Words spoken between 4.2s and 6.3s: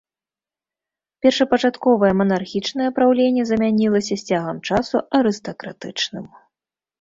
з цягам часу арыстакратычным.